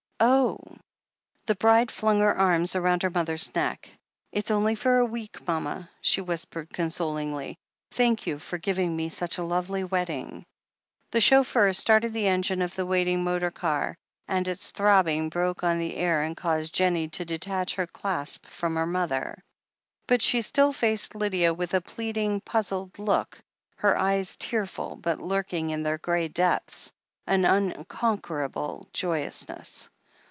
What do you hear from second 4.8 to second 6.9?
a week, mama," she whispered, con